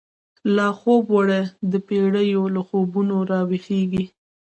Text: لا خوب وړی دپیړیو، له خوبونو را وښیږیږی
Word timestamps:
لا 0.55 0.65
خوب 0.79 1.03
وړی 1.17 1.41
دپیړیو، 1.71 2.43
له 2.55 2.61
خوبونو 2.67 3.17
را 3.29 3.39
وښیږیږی 3.49 4.05